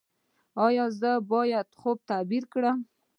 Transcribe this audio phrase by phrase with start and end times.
[0.65, 2.79] ایا زه باید خوب تعبیر کړم؟